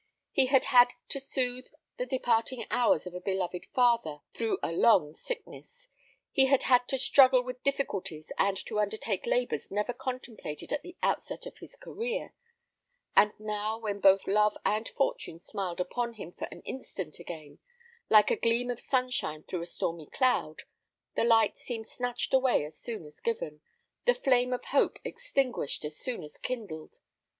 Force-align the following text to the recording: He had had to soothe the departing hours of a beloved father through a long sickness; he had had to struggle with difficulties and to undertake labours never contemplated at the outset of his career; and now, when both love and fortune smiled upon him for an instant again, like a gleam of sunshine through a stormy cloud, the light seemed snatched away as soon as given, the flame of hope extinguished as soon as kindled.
He 0.31 0.47
had 0.47 0.65
had 0.65 0.93
to 1.09 1.19
soothe 1.19 1.67
the 1.97 2.07
departing 2.07 2.65
hours 2.71 3.05
of 3.05 3.13
a 3.13 3.21
beloved 3.21 3.67
father 3.71 4.21
through 4.33 4.57
a 4.63 4.71
long 4.71 5.13
sickness; 5.13 5.89
he 6.31 6.47
had 6.47 6.63
had 6.63 6.87
to 6.87 6.97
struggle 6.97 7.43
with 7.43 7.61
difficulties 7.61 8.31
and 8.39 8.57
to 8.65 8.79
undertake 8.79 9.27
labours 9.27 9.69
never 9.69 9.93
contemplated 9.93 10.73
at 10.73 10.81
the 10.81 10.97
outset 11.03 11.45
of 11.45 11.59
his 11.59 11.75
career; 11.75 12.33
and 13.15 13.33
now, 13.39 13.77
when 13.77 13.99
both 13.99 14.25
love 14.25 14.57
and 14.65 14.89
fortune 14.89 15.37
smiled 15.37 15.79
upon 15.79 16.13
him 16.15 16.31
for 16.31 16.45
an 16.45 16.63
instant 16.63 17.19
again, 17.19 17.59
like 18.09 18.31
a 18.31 18.35
gleam 18.35 18.71
of 18.71 18.81
sunshine 18.81 19.43
through 19.43 19.61
a 19.61 19.67
stormy 19.67 20.07
cloud, 20.07 20.63
the 21.13 21.23
light 21.23 21.59
seemed 21.59 21.85
snatched 21.85 22.33
away 22.33 22.65
as 22.65 22.75
soon 22.75 23.05
as 23.05 23.19
given, 23.19 23.61
the 24.05 24.15
flame 24.15 24.51
of 24.51 24.65
hope 24.65 24.97
extinguished 25.03 25.85
as 25.85 25.95
soon 25.95 26.23
as 26.23 26.39
kindled. 26.39 26.97